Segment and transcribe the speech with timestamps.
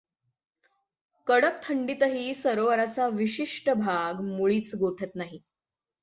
[1.27, 5.39] कडक थंडीतही सरोवराचा विशिष्ट भाग मुळीच गोठत नाही.